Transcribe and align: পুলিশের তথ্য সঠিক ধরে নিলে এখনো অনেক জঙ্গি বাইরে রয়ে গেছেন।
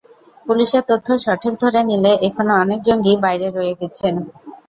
পুলিশের 0.45 0.83
তথ্য 0.89 1.07
সঠিক 1.25 1.53
ধরে 1.63 1.79
নিলে 1.89 2.11
এখনো 2.27 2.53
অনেক 2.63 2.79
জঙ্গি 2.87 3.13
বাইরে 3.23 3.47
রয়ে 3.49 3.73
গেছেন। 3.81 4.15